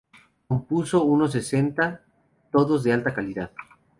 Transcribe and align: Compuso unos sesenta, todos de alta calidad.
Compuso 0.47 1.03
unos 1.03 1.31
sesenta, 1.31 2.01
todos 2.51 2.83
de 2.83 2.91
alta 2.91 3.13
calidad. 3.13 3.51